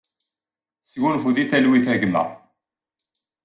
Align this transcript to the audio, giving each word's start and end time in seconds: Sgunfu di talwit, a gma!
Sgunfu 0.91 1.29
di 1.35 1.43
talwit, 1.49 1.87
a 1.93 1.95
gma! 2.01 2.23